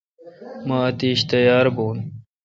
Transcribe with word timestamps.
مہ 0.67 0.77
اتیش 0.87 1.19
تیار 1.29 1.65
بھون۔ 1.75 1.97